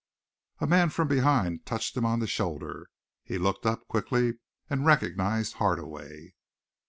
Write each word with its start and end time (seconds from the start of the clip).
A 0.57 0.65
man 0.65 0.89
from 0.89 1.07
behind 1.07 1.63
touched 1.67 1.95
him 1.95 2.07
on 2.07 2.17
the 2.21 2.25
shoulder. 2.25 2.89
He 3.23 3.37
looked 3.37 3.67
up 3.67 3.87
quickly 3.87 4.39
and 4.67 4.83
recognized 4.83 5.57
Hardaway. 5.57 6.33